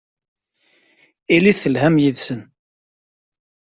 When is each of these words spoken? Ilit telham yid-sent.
Ilit 1.35 1.57
telham 1.61 1.95
yid-sent. 2.01 2.43